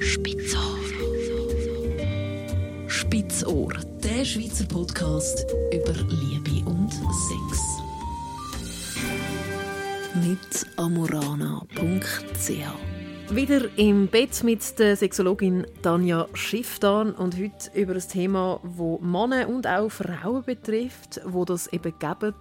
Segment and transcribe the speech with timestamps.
[0.00, 0.78] Spitzohr.
[2.86, 3.72] Spitzohr,
[4.04, 7.82] der Schweizer Podcast über Liebe und Sex.
[10.14, 12.50] Mit amorana.ch
[13.34, 19.48] Wieder im Bett mit der Sexologin Tanja Schifftan und heute über ein Thema, wo Männer
[19.48, 22.34] und auch Frauen betrifft, wo das eben geben,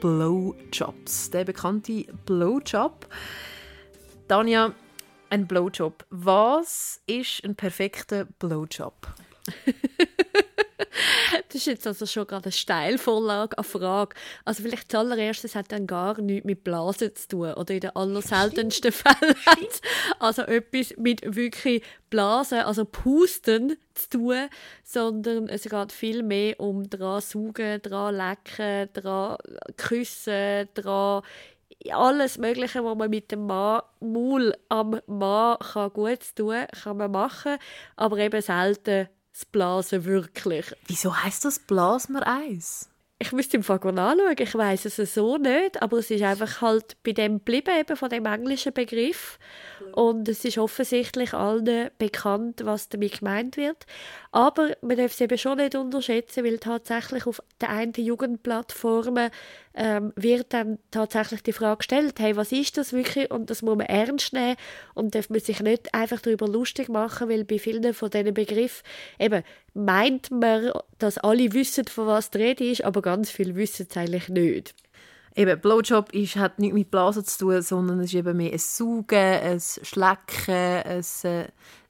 [0.00, 1.30] Blowjobs.
[1.30, 3.06] Der bekannte Blowjob.
[4.28, 4.72] Tanja,
[5.30, 6.04] ein Blowjob.
[6.10, 9.14] Was ist ein perfekter Blowjob?
[11.48, 14.16] das ist jetzt also schon gerade eine Steilvorlage an Frage.
[14.44, 18.92] Also vielleicht das hat dann gar nichts mit Blasen zu tun oder in den allerseltensten
[18.92, 19.80] Fällen hat
[20.18, 24.48] also etwas mit wirklich Blasen, also Pusten zu tun,
[24.82, 29.36] sondern es geht viel mehr um dran saugen, dran lecken, dran
[29.76, 31.22] küssen, dran
[31.90, 37.10] alles Mögliche, was man mit dem Mann, Maul am Mann kann gut tun kann, man
[37.10, 37.56] machen,
[37.96, 40.74] aber eben selten das Blasen wirklich.
[40.86, 42.90] Wieso heißt das Blasmer Eis?
[43.22, 46.96] Ich müsste im Fall anschauen, ich weiß es so nicht, aber es ist einfach halt
[47.02, 49.38] bei dem geblieben, eben von dem englischen Begriff.
[49.92, 53.84] Und es ist offensichtlich allen bekannt, was damit gemeint wird.
[54.32, 59.30] Aber man darf es eben schon nicht unterschätzen, weil tatsächlich auf der einen Jugendplattformen
[59.74, 63.30] ähm, wird dann tatsächlich die Frage gestellt, hey, was ist das wirklich?
[63.30, 64.56] Und das muss man ernst nehmen
[64.94, 68.82] und darf man sich nicht einfach darüber lustig machen, weil bei vielen von diesen Begriffen
[69.18, 69.42] eben
[69.74, 73.96] meint man, dass alle wissen, von was die Rede ist, aber ganz viele wissen es
[73.96, 74.74] eigentlich nicht.
[75.36, 78.58] Eben, Blowjob ist, hat nichts mit Blasen zu tun, sondern es ist eben mehr ein
[78.58, 81.04] Saugen, ein Schlecken, ein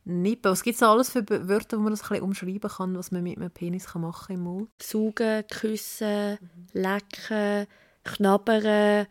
[0.04, 0.50] Nippen.
[0.50, 3.22] Was gibt es alles für Wörter, wo man das ein bisschen umschreiben kann, was man
[3.22, 4.70] mit einem Penis kann machen kann im Mund?
[4.82, 6.66] Saugen, küssen, mhm.
[6.72, 7.66] lecken,
[8.04, 9.06] knabbern.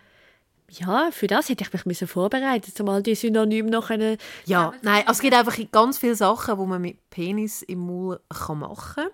[0.72, 4.18] Ja, für das hätte ich mich vorbereitet, zumal die Synonyme noch eine.
[4.46, 8.20] Ja, nein, also es gibt einfach ganz viele Sachen, die man mit Penis im Mund
[8.30, 9.08] machen kann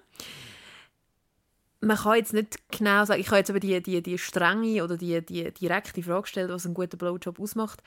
[1.85, 4.97] man kann jetzt nicht genau sagen, ich habe jetzt aber die, die, die strenge oder
[4.97, 7.81] die, die direkte Frage gestellt, was einen guten Blowjob ausmacht.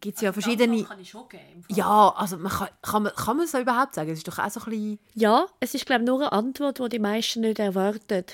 [0.00, 0.84] Gibt es ja also verschiedene...
[0.84, 1.64] kann ich schon geben.
[1.68, 4.10] Ja, also man kann, kann, man, kann man es überhaupt sagen?
[4.10, 4.98] Es ist doch auch so ein bisschen...
[5.14, 8.24] Ja, es ist glaube ich nur eine Antwort, die die meisten nicht erwarten.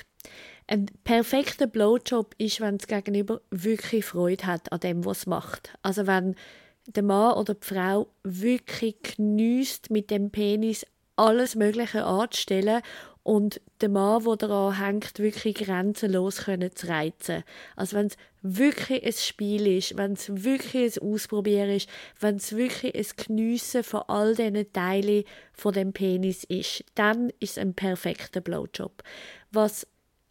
[0.67, 5.77] Ein perfekter Blowjob ist, wenn das Gegenüber wirklich Freude hat an dem, was es macht.
[5.81, 6.35] Also wenn
[6.85, 12.81] der Mann oder die Frau wirklich genießt, mit dem Penis alles Mögliche anzustellen
[13.27, 17.43] und der Mann, der daran hängt, wirklich grenzenlos zu reizen.
[17.75, 21.89] Also wenn es wirklich ein Spiel ist, wenn es wirklich ein Ausprobieren ist,
[22.21, 27.51] wenn es wirklich ein Geniessen von all diesen Teilen von dem Penis ist, dann ist
[27.51, 29.03] es ein perfekter Blowjob.
[29.51, 29.85] Was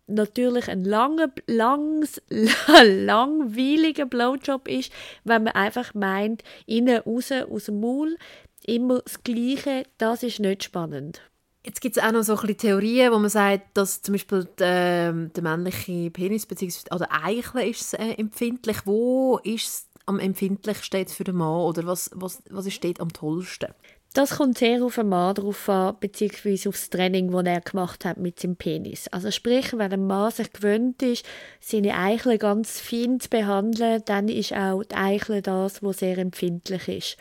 [0.07, 2.23] natürlich ein langer, langs,
[2.83, 4.91] langweiliger Blowjob ist,
[5.23, 8.17] wenn man einfach meint, innen, raus, aus dem Maul,
[8.65, 11.21] immer das Gleiche, das ist nicht spannend.
[11.67, 14.45] Jetzt gibt es auch noch so ein bisschen Theorien, wo man sagt, dass zum Beispiel
[14.57, 16.95] der, der männliche Penis bzw.
[16.95, 18.77] oder Eichel ist äh, empfindlich.
[18.85, 23.75] Wo ist es am empfindlichsten für den Mann oder was, was, was steht am tollsten?
[24.15, 28.05] Das kommt sehr auf den Mann drauf an, beziehungsweise auf das Training, das er gemacht
[28.05, 29.09] hat mit seinem Penis.
[29.09, 31.27] Also sprich, wenn ein Mann sich gewöhnt ist,
[31.61, 36.87] seine Eichel ganz fein zu behandeln, dann ist auch die Eichel das, was sehr empfindlich
[36.87, 37.17] ist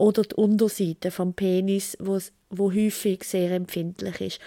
[0.00, 2.18] oder die Unterseite vom Penis, wo,
[2.72, 4.40] häufig sehr empfindlich ist.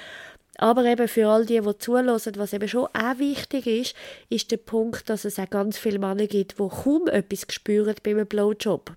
[0.58, 3.96] Aber eben für all die, die zulassen, was eben schon auch wichtig ist,
[4.30, 8.25] ist der Punkt, dass es auch ganz viele Männer gibt, die kaum etwas spüren beim
[8.25, 8.94] Blowjob.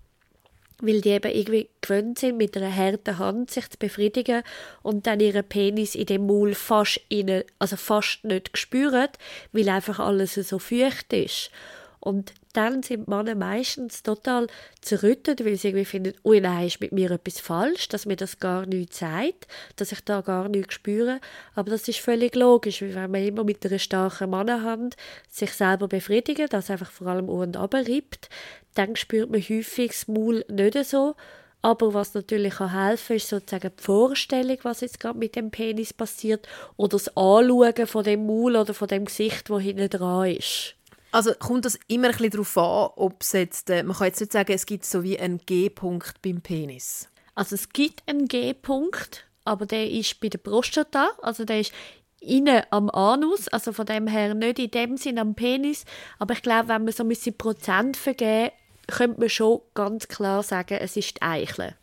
[0.81, 4.43] Weil die eben irgendwie gewöhnt sind, mit einer harten Hand sich zu befriedigen
[4.83, 9.09] und dann ihren Penis in dem Maul fast, innen, also fast nicht spüren,
[9.53, 11.51] weil einfach alles so feucht ist.
[12.01, 14.47] Und dann sind Männer meistens total
[14.81, 18.41] zerrüttet, weil sie irgendwie finden, ui nein, ist mit mir etwas falsch, dass mir das
[18.41, 19.47] gar nichts sagt,
[19.77, 21.21] dass ich da gar nichts spüre.
[21.55, 24.97] Aber das ist völlig logisch, weil wenn man immer mit einer starken Mannenhand
[25.31, 28.29] sich selber befriedigt, das einfach vor allem und rippt,
[28.75, 31.15] dann spürt man häufig das Maul nicht so.
[31.63, 35.93] Aber was natürlich kann helfen ist sozusagen die Vorstellung, was jetzt gerade mit dem Penis
[35.93, 40.77] passiert, oder das Anschauen von dem Maul oder von dem Gesicht, wo hinten dran ist.
[41.13, 44.21] Also kommt das immer ein bisschen darauf an, ob es jetzt, äh, man kann jetzt
[44.21, 47.09] nicht sagen, es gibt so wie einen G-Punkt beim Penis.
[47.35, 51.73] Also es gibt einen G-Punkt, aber der ist bei der Prostata, also der ist
[52.21, 55.85] innen am Anus, also von dem her nicht in dem Sinn am Penis,
[56.19, 58.53] aber ich glaube, wenn man so ein Prozent vergeben,
[58.89, 61.75] könnte man schon ganz klar sagen, es ist die Eichel.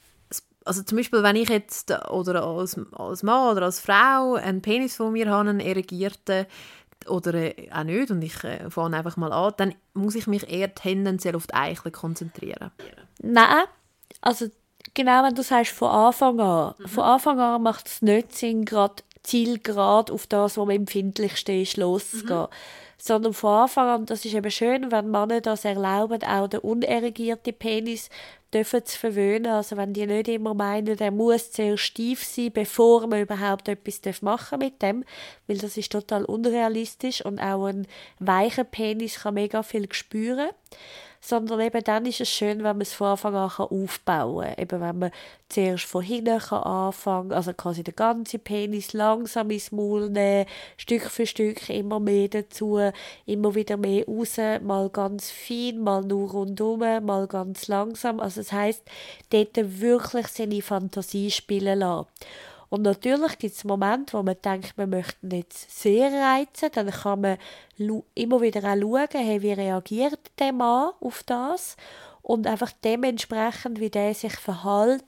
[0.66, 4.96] Also zum Beispiel, wenn ich jetzt oder als, als Mann oder als Frau einen Penis
[4.96, 6.46] von mir habe, einen erregierten,
[7.08, 10.50] oder äh, auch nicht und ich äh, fange einfach mal an, dann muss ich mich
[10.50, 12.72] eher tendenziell auf die Eichel konzentrieren.
[13.22, 13.66] Nein,
[14.22, 14.48] also
[14.94, 16.76] genau, wenn du sagst, von Anfang an.
[16.78, 16.88] Mhm.
[16.88, 21.78] Von Anfang an macht es nicht Sinn, gerade zielgerade auf das, was am empfindlichsten ist,
[21.78, 22.42] loszugehen.
[22.42, 22.48] Mhm.
[22.98, 27.54] Sondern von Anfang an, das ist eben schön, wenn Männer das erlauben, auch den unerregierten
[27.54, 28.10] Penis
[28.54, 29.52] dürfen zu verwöhnen.
[29.52, 34.22] Also wenn die nicht immer meinen, der muss sehr steif sein, bevor man überhaupt etwas
[34.22, 35.04] machen mit dem,
[35.48, 37.88] weil das ist total unrealistisch und auch ein
[38.20, 40.50] weicher Penis kann mega viel spüren
[41.26, 44.62] sondern eben dann ist es schön, wenn man es von Anfang an aufbauen kann.
[44.62, 45.12] Eben wenn man
[45.48, 50.46] zuerst von hinten kann anfangen also quasi den ganzen Penis langsam ins Maul nehmen,
[50.76, 52.78] Stück für Stück immer mehr dazu,
[53.26, 58.20] immer wieder mehr raus, mal ganz fein, mal nur rundum, mal ganz langsam.
[58.20, 58.84] Also das heisst,
[59.30, 62.08] dort wirklich seine Fantasie spielen lassen.
[62.74, 66.70] Und natürlich gibt es Momente, wo man denkt, man möchte nicht sehr reizen.
[66.74, 67.38] Dann kann man
[68.16, 71.78] immer wieder auch schauen, hey, wie reagiert der Mann auf das.
[72.24, 75.04] Und einfach dementsprechend, wie der sich verhält,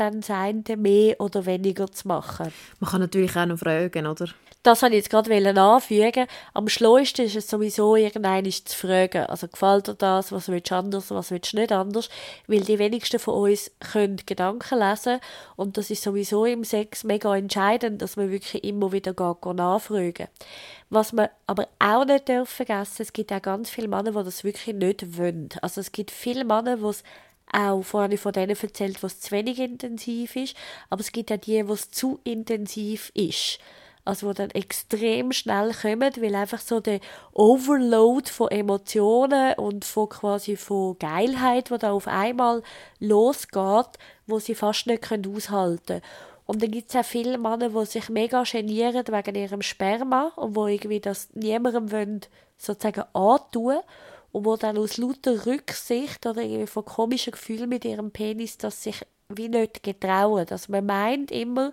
[0.00, 2.52] dann sein mehr oder weniger zu machen.
[2.80, 4.28] Man kann natürlich auch noch fragen, oder?
[4.62, 6.26] das wollte ich jetzt gerade anfügen.
[6.52, 9.24] Am schlauesten ist es sowieso, irgendeinen zu fragen.
[9.24, 10.32] Also, gefällt dir das?
[10.32, 11.10] Was willst du anders?
[11.10, 12.10] Was willst du nicht anders?
[12.46, 15.20] Weil die wenigsten von uns können Gedanken lesen.
[15.56, 20.28] Und das ist sowieso im Sex mega entscheidend, dass man wirklich immer wieder geht, nachfragen.
[20.90, 24.44] Was man aber auch nicht vergessen darf, es gibt auch ganz viele Männer, die das
[24.44, 25.48] wirklich nicht wollen.
[25.62, 27.02] Also, es gibt viele Männer, die es
[27.52, 30.56] auch vorhin von denen erzählt, was zu wenig intensiv ist,
[30.88, 33.58] aber es gibt auch die, was zu intensiv ist.
[34.04, 37.00] Also wo dann extrem schnell kommen, weil einfach so der
[37.32, 42.62] Overload von Emotionen und von quasi von Geilheit, wo da auf einmal
[42.98, 46.00] losgeht, wo sie fast nicht können aushalten
[46.50, 50.56] und dann gibt es auch viele Männer, die sich mega genieren wegen ihrem Sperma und
[50.56, 52.22] wo irgendwie das niemandem wollen,
[52.58, 53.78] sozusagen antun
[54.32, 58.82] und wo dann aus lauter Rücksicht oder irgendwie von komischen Gefühlen mit ihrem Penis das
[58.82, 60.46] sich wie nicht getrauen.
[60.50, 61.72] Also man meint immer,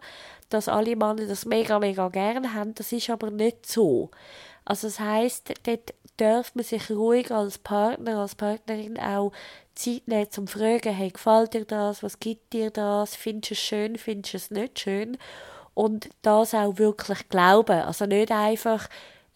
[0.49, 2.75] dass alle Männer das mega, mega gerne haben.
[2.75, 4.11] Das ist aber nicht so.
[4.63, 9.31] Also das heißt, dort darf man sich ruhig als Partner, als Partnerin auch
[9.75, 13.53] Zeit nehmen, zum zu fragen, hey, gefällt dir das, was gibt dir das, findest du
[13.53, 15.17] es schön, findest du es nicht schön?
[15.73, 17.81] Und das auch wirklich glauben.
[17.81, 18.89] Also nicht einfach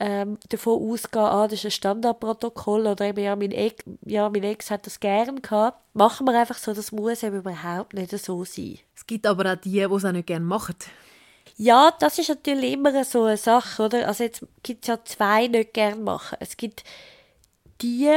[0.04, 4.42] ähm, davon ausgehen, ah, das ist ein Standardprotokoll oder eben, ja, mein Ex, ja, mein
[4.42, 5.78] Ex hat das gern gehabt.
[5.94, 8.80] Machen wir einfach so, das muss eben überhaupt nicht so sein.
[8.96, 10.76] Es gibt aber auch die, die es auch nicht gerne machen.
[11.56, 14.08] Ja, das ist natürlich immer so eine Sache, oder?
[14.08, 16.38] Also jetzt gibt es ja zwei, nicht gerne machen.
[16.40, 16.84] Es gibt
[17.84, 18.10] die,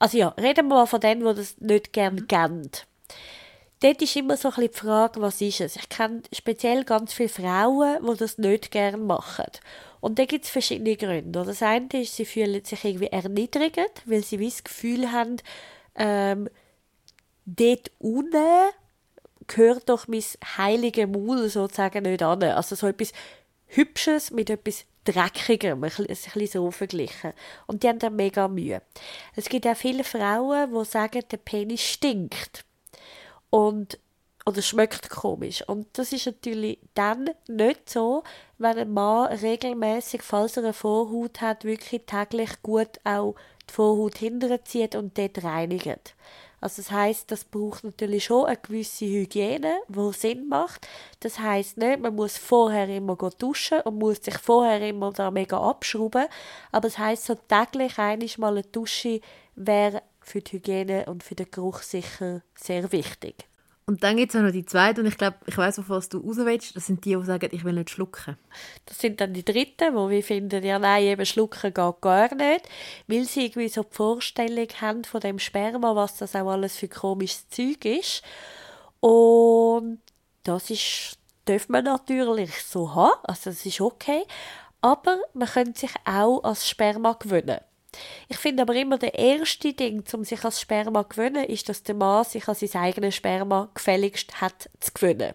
[0.00, 2.26] also ja, reden wir mal von denen, die das nicht gerne mhm.
[2.26, 2.70] kennen.
[3.78, 5.76] Dort ist immer so ein bisschen die Frage, was ist es?
[5.76, 9.46] Ich kenne speziell ganz viele Frauen, die das nicht gerne machen.
[10.02, 11.44] Und da gibt es verschiedene Gründe.
[11.44, 15.36] Das eine ist, sie fühlen sich irgendwie erniedrigt, weil sie das Gefühl haben,
[15.94, 16.48] ähm,
[17.46, 18.72] dort unten
[19.46, 20.24] gehört doch mein
[20.58, 22.42] heiliges Maul sozusagen nicht an.
[22.42, 23.12] Also so etwas
[23.68, 27.32] Hübsches mit etwas Dreckigem, ein bisschen so verglichen.
[27.68, 28.82] Und die haben dann mega Mühe.
[29.36, 32.64] Es gibt auch viele Frauen, die sagen, der Penis stinkt.
[33.50, 34.00] Und
[34.46, 35.66] oder schmeckt komisch.
[35.68, 38.22] Und das ist natürlich dann nicht so,
[38.58, 43.34] wenn ein Mann regelmäßig, falls er eine Vorhaut hat, wirklich täglich gut auch
[43.68, 46.14] die Vorhaut hinterzieht und dort reinigt.
[46.60, 50.86] Also das heißt, das braucht natürlich schon eine gewisse Hygiene, wo Sinn macht.
[51.18, 55.60] Das heißt nicht, man muss vorher immer duschen und muss sich vorher immer da mega
[55.60, 56.26] abschrauben.
[56.70, 59.20] Aber das heißt, so täglich einmal eine Dusche
[59.56, 63.48] wäre für die Hygiene und für den Geruch sicher sehr wichtig.
[63.84, 66.18] Und dann gibt es noch die zweite, und ich glaube, ich weiß, auf was du
[66.18, 66.76] raus willst.
[66.76, 68.36] Das sind die, die sagen, ich will nicht schlucken.
[68.86, 72.68] Das sind dann die dritten, wo wir finden, ja, nein, eben schlucken geht gar nicht,
[73.08, 76.88] weil sie irgendwie so die Vorstellung haben von dem Sperma, was das auch alles für
[76.88, 78.22] komisches Zeug ist.
[79.00, 80.00] Und
[80.44, 84.22] das ist, darf man natürlich so haben, also das ist okay,
[84.80, 87.60] aber man könnte sich auch als Sperma gewöhnen.
[88.28, 91.82] Ich finde aber immer, der erste Ding, um sich als Sperma zu gewöhnen, ist, dass
[91.82, 95.34] der Mann sich an sein eigenes Sperma gefälligst hat zu gewöhnen.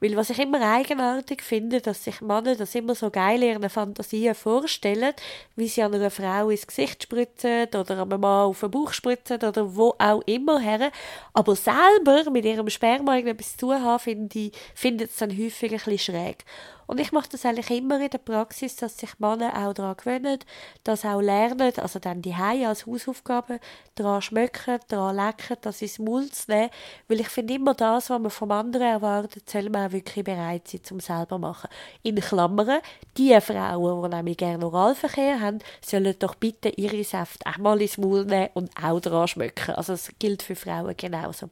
[0.00, 3.70] Weil was ich immer eigenartig finde, dass sich Männer das immer so geil in ihren
[3.70, 5.14] Fantasien vorstellen,
[5.56, 9.36] wie sie an einer Frau ins Gesicht spritzen oder einem Mann auf den Bauch spritzen
[9.36, 10.90] oder wo auch immer her.
[11.32, 15.78] Aber selber mit ihrem Sperma irgendetwas zu haben, finde ich, findet es dann häufig ein
[15.78, 16.44] bisschen schräg.
[16.86, 20.38] Und ich mache das eigentlich immer in der Praxis, dass sich Männer auch daran gewöhnen,
[20.82, 23.60] das auch lernen, also dann die Hause als Hausaufgabe,
[23.94, 26.70] daran schmecken, daran lecken, das ins Mund zu nehmen.
[27.08, 30.68] Weil ich finde immer das, was man vom anderen erwartet, soll man auch wirklich bereit
[30.68, 31.70] sein, zum selber machen.
[32.02, 32.80] In Klammern,
[33.16, 37.98] die Frauen, die nämlich gerne Oralverkehr haben, sollen doch bitte ihre Säfte auch mal ins
[37.98, 39.74] Mund nehmen und auch daran schmecken.
[39.74, 41.50] Also es gilt für Frauen genauso.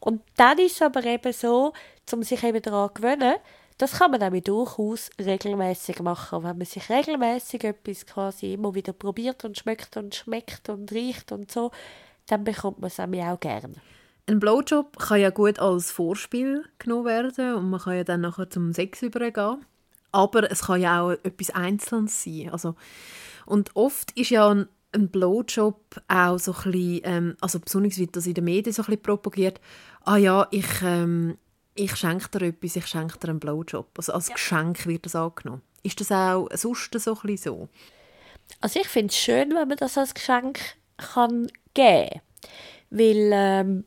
[0.00, 1.72] Und dann ist es aber eben so,
[2.12, 3.34] um sich eben daran zu gewöhnen,
[3.80, 6.44] das kann man nämlich durchaus regelmäßig machen.
[6.44, 11.32] Wenn man sich regelmäßig etwas quasi immer wieder probiert und schmeckt und schmeckt und riecht
[11.32, 11.70] und so,
[12.26, 13.74] dann bekommt man es nämlich auch gerne.
[14.26, 18.50] Ein Blowjob kann ja gut als Vorspiel genommen werden und man kann ja dann nachher
[18.50, 19.64] zum Sex übergehen.
[20.12, 22.50] Aber es kann ja auch etwas Einzelnes sein.
[22.52, 22.74] Also,
[23.46, 28.14] und oft ist ja ein, ein Blowjob auch so ein bisschen, ähm, also besonders wird
[28.14, 29.58] das in den Medien so ein bisschen propagiert,
[30.04, 31.38] ah ja, ich, ähm,
[31.80, 33.88] ich schenke dir etwas, ich schenke dir einen Blowjob.
[33.96, 34.34] Also als ja.
[34.34, 35.62] Geschenk wird das angenommen.
[35.82, 37.68] Ist das auch sonst so ein so?
[38.60, 40.60] Also ich finde es schön, wenn man das als Geschenk
[40.96, 42.20] kann geben kann.
[42.90, 43.84] Weil ähm,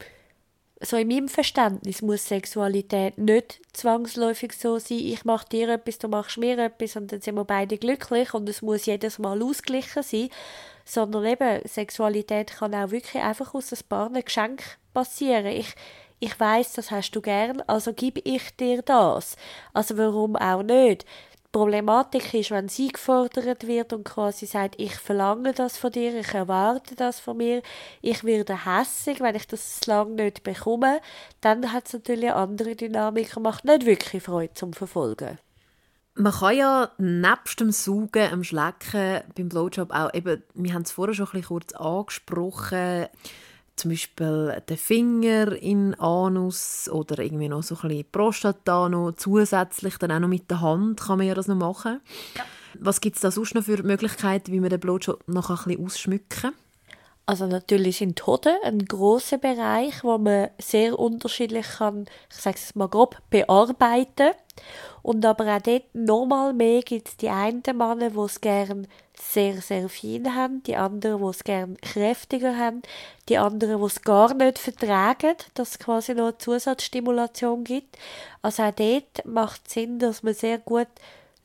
[0.79, 6.07] so in meinem Verständnis muss Sexualität nicht zwangsläufig so sein, ich mache dir etwas, du
[6.07, 10.03] machst mir etwas und dann sind wir beide glücklich und es muss jedes Mal ausgeglichen
[10.03, 10.29] sein,
[10.85, 15.47] sondern eben Sexualität kann auch wirklich einfach aus ein paar Geschenken passieren.
[15.47, 15.73] Ich,
[16.23, 19.35] ich weiß, das hast du gern, also gebe ich dir das.
[19.73, 21.03] Also warum auch nicht?
[21.03, 26.17] Die Problematik ist, wenn sie gefordert wird und quasi sagt, ich verlange das von dir,
[26.17, 27.61] ich erwarte das von mir,
[28.01, 31.01] ich werde hässig, wenn ich das lang nicht bekomme,
[31.41, 35.37] dann hat es natürlich eine andere Dynamik und macht nicht wirklich Freude zum Verfolgen.
[36.15, 40.91] Man kann ja nebst dem Saugen, dem Schlecken beim Blowjob auch eben, wir haben es
[40.91, 43.07] vorher schon ein bisschen kurz angesprochen,
[43.75, 49.97] zum Beispiel den Finger in Anus oder irgendwie noch so ein bisschen Prostata noch zusätzlich,
[49.97, 52.01] dann auch noch mit der Hand kann man ja das noch machen.
[52.35, 52.43] Ja.
[52.79, 55.85] Was gibt es da sonst noch für Möglichkeiten, wie man den Blowjob noch ein bisschen
[55.85, 56.53] ausschmücken kann?
[57.25, 62.57] Also natürlich sind die Hoden ein großer Bereich, wo man sehr unterschiedlich kann, ich sage
[62.57, 64.31] es mal grob, bearbeiten.
[65.01, 68.87] Und aber auch dort nochmal mehr gibt es die einen Männer, die es gerne
[69.19, 72.81] sehr, sehr fein haben, die anderen, die es gerne kräftiger haben,
[73.29, 77.97] die anderen, die es gar nicht vertragen, dass es quasi noch eine Zusatzstimulation gibt.
[78.41, 80.87] Also auch dort macht es Sinn, dass man sehr gut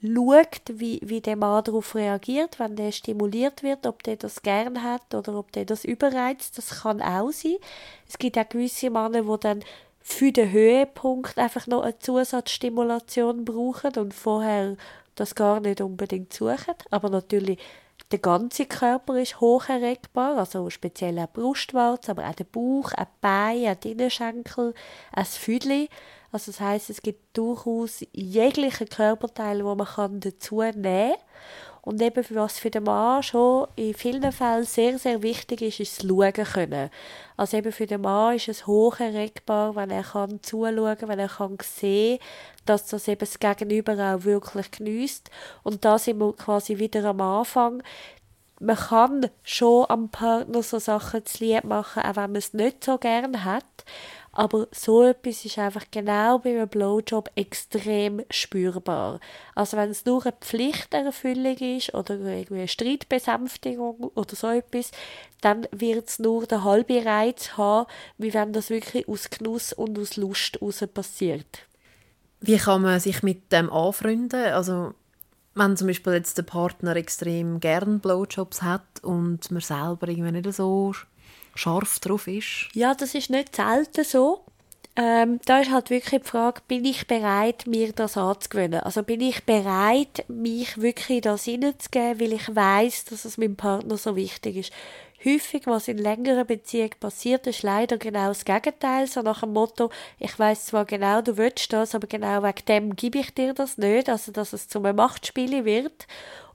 [0.02, 4.82] schaut, wie, wie der Mann darauf reagiert, wenn der stimuliert wird, ob der das gern
[4.82, 6.56] hat oder ob der das überreizt.
[6.56, 7.56] Das kann auch sein.
[8.08, 9.64] Es gibt auch gewisse Männer, die dann
[10.00, 14.76] für den Höhepunkt einfach noch eine Zusatzstimulation brauchen und vorher
[15.18, 16.74] das gar nicht unbedingt suchen.
[16.90, 17.58] Aber natürlich
[18.10, 23.72] der ganze Körper ist hoch erregbar, also speziell auch Brustwarze, aber auch der Bauch, Beine,
[23.72, 24.74] auch die Innenschenkel,
[25.14, 25.88] das Füdli.
[26.30, 31.14] Also das heißt, es gibt durchaus jegliche Körperteile, wo man dazu nehmen kann.
[31.82, 35.98] Und eben, was für den Mann schon in vielen Fällen sehr, sehr wichtig ist, ist
[35.98, 36.90] das Schauen können.
[37.36, 41.28] Also eben für den Mann ist es hoch erregbar, wenn er kann zuschauen, wenn er
[41.28, 42.18] kann sehen,
[42.66, 45.30] dass das eben das Gegenüber auch wirklich genießt.
[45.62, 47.82] Und da sind wir quasi wieder am Anfang.
[48.60, 52.84] Man kann schon am Partner so Sachen zu lieb machen, auch wenn man es nicht
[52.84, 53.64] so gern hat.
[54.32, 59.20] Aber so etwas ist einfach genau bei einem Blowjob extrem spürbar.
[59.54, 64.90] Also wenn es nur eine Pflichterfüllung ist oder irgendwie eine Streitbesänftigung oder so etwas,
[65.40, 67.86] dann wird es nur den halben Reiz haben,
[68.18, 71.60] wie wenn das wirklich aus Genuss und aus Lust heraus passiert.
[72.40, 74.52] Wie kann man sich mit dem anfreunden?
[74.52, 74.94] Also
[75.54, 80.52] wenn zum Beispiel jetzt der Partner extrem gern Blowjobs hat und man selber irgendwie nicht
[80.54, 80.94] so
[81.58, 82.68] scharf drauf ist?
[82.74, 84.44] Ja, das ist nicht selten so.
[85.00, 88.80] Ähm, da ist halt wirklich die Frage, bin ich bereit, mir das anzugewöhnen?
[88.80, 93.96] Also bin ich bereit, mich wirklich das hineinzugeben, weil ich weiß, dass es meinem Partner
[93.96, 94.72] so wichtig ist.
[95.24, 99.06] Häufig, was in längerer Beziehung passiert, ist leider genau das Gegenteil.
[99.06, 102.96] So nach dem Motto, ich weiß zwar genau, du willst das, aber genau wegen dem
[102.96, 104.08] gebe ich dir das nicht.
[104.08, 106.06] Also, dass es zu einem Machtspiel wird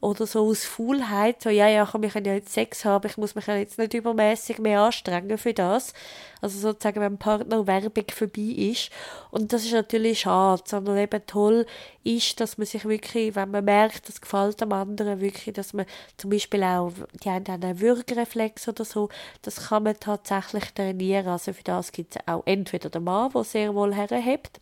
[0.03, 3.15] oder so aus Faulheit, so, ja, ja, komm, wir können ja jetzt Sex haben, ich
[3.15, 5.93] muss mich ja jetzt nicht übermäßig mehr anstrengen für das.
[6.41, 8.89] Also sozusagen, wenn Partner Werbung vorbei ist.
[9.31, 11.65] Und das ist natürlich schade, sondern eben toll
[12.03, 15.85] ist, dass man sich wirklich, wenn man merkt, das gefällt dem anderen wirklich, dass man
[16.17, 16.91] zum Beispiel auch,
[17.23, 19.07] die haben einen Würgereflex oder so,
[19.41, 21.29] das kann man tatsächlich trainieren.
[21.29, 24.59] Also für das gibt es auch entweder den Mann, der sehr wohl herhebt,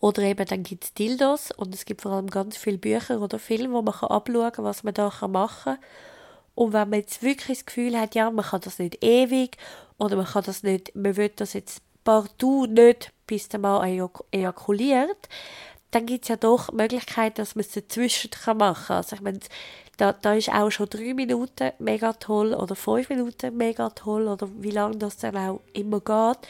[0.00, 3.38] oder eben dann gibt es Dildos und es gibt vor allem ganz viele Bücher oder
[3.38, 5.78] Filme, wo man abschauen kann, was man da machen kann.
[6.54, 9.56] Und wenn man jetzt wirklich das Gefühl hat, ja, man kann das nicht ewig
[9.98, 13.84] oder man kann das nicht, man will das jetzt partout nicht, bis der Mann
[14.32, 15.28] ejakuliert,
[15.90, 18.96] dann gibt es ja doch die Möglichkeit, dass man es dazwischen machen kann.
[18.96, 19.40] Also ich meine,
[19.96, 24.48] da, da ist auch schon drei Minuten mega toll oder fünf Minuten mega toll oder
[24.58, 26.48] wie lange das dann auch immer geht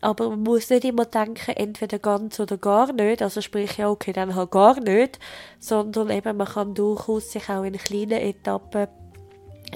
[0.00, 4.12] aber man muss nicht immer denken, entweder ganz oder gar nicht, also sprich, ja, okay,
[4.12, 5.18] dann halt gar nicht,
[5.58, 8.88] sondern eben, man kann durchaus sich auch in kleinen Etappen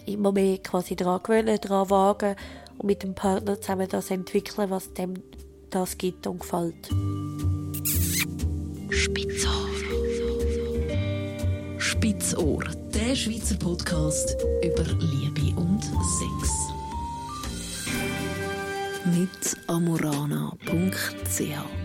[0.06, 2.36] immer mehr quasi dran gewöhnen, dran wagen
[2.78, 5.14] und mit dem Partner zusammen das entwickeln, was dem
[5.70, 6.88] das gibt und gefällt.
[8.90, 9.64] Spitzohr.
[11.78, 16.73] Spitzohr, der Schweizer Podcast über Liebe und Sex
[19.04, 21.83] mit amurana.ch.